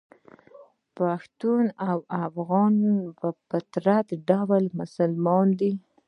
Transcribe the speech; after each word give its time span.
پښتون 0.97 1.65
او 1.89 1.97
افغان 2.25 2.73
په 3.19 3.27
فطري 3.49 4.01
ډول 4.29 4.63
مسلمان 4.79 5.47
دي. 5.59 5.71